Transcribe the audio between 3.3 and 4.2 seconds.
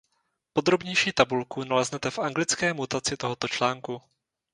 článku.